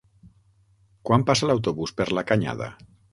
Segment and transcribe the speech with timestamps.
[1.09, 2.71] Quan passa l'autobús per la Canyada?